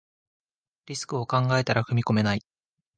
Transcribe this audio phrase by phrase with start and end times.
[0.87, 2.43] リスクを考えたら踏み込めない